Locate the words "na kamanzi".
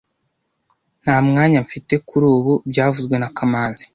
3.17-3.85